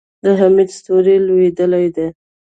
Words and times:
د 0.23 0.25
احمد 0.33 0.69
ستوری 0.77 1.15
لوېدلی 1.27 1.85
دی. 1.95 2.07